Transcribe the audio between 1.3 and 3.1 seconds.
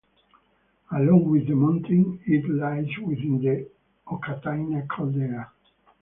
the mountain, it lies